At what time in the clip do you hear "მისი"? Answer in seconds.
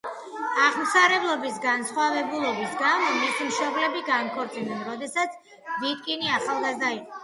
3.21-3.49